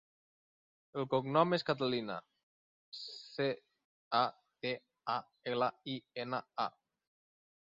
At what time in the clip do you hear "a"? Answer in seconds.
4.21-4.23, 5.19-5.19, 6.67-6.69